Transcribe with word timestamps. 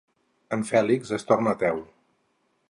En 0.57 0.63
Fèlix 0.69 1.11
es 1.19 1.27
torna 1.33 1.55
ateu. 1.59 1.85